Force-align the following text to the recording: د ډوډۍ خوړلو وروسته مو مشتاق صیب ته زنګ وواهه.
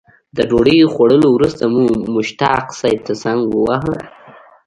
د 0.35 0.37
ډوډۍ 0.49 0.79
خوړلو 0.93 1.27
وروسته 1.33 1.63
مو 1.73 1.83
مشتاق 2.15 2.63
صیب 2.79 2.99
ته 3.05 3.13
زنګ 3.23 3.41
وواهه. 3.49 3.95